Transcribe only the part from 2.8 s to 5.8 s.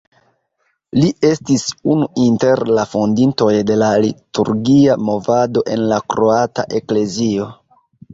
fondintoj de la liturgia movado